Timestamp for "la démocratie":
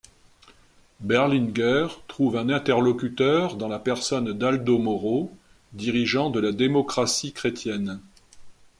6.39-7.33